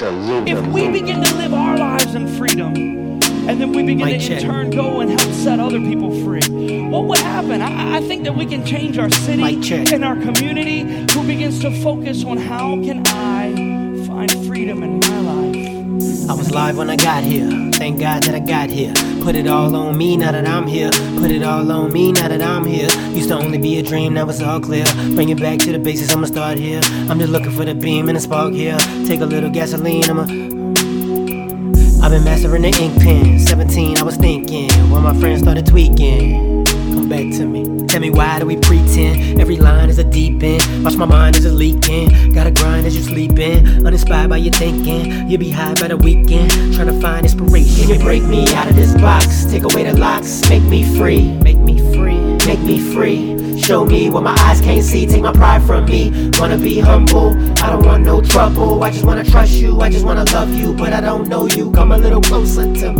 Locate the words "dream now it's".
23.82-24.42